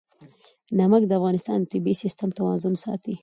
[0.77, 3.15] نمک د افغانستان د طبعي سیسټم توازن ساتي.